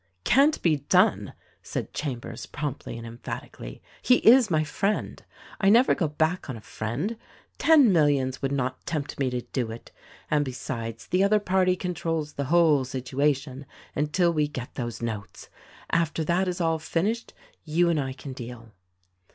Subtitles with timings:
[0.23, 3.81] "Can't be done!" said Chambers promptly and emphat ically.
[4.01, 5.23] "He is my friend.
[5.59, 7.15] I never go back on a friend—
[7.69, 9.91] ten millions would not tempt me to do it;
[10.31, 15.49] and besides, the other party controls the whole situation until we get those notes.
[15.91, 18.71] After that is all finished you and I can deal.